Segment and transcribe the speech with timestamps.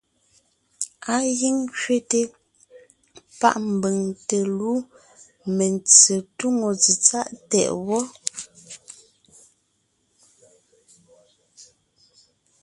[1.13, 2.19] Á gíŋ ńkẅéte
[3.39, 4.71] páʼ mbʉ̀ŋ te lú
[5.57, 8.01] mentse túŋo tsetsáʼ tɛʼ wɔ́.